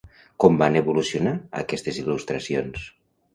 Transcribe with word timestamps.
Com 0.43 0.55
van 0.61 0.77
evolucionar 0.79 1.33
aquestes 1.61 2.01
il·lustracions? 2.05 2.89